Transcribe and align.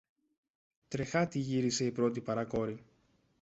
Τρεχάτη 0.87 1.39
γύρισε 1.39 1.85
η 1.85 1.91
πρώτη 1.91 2.21
παρακόρη. 2.21 2.85